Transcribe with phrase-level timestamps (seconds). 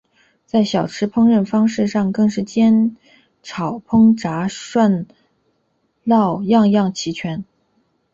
[0.47, 2.97] 在小吃烹调方式上更是煎
[3.43, 5.05] 炒烹炸烤涮
[6.03, 7.45] 烙样样齐全。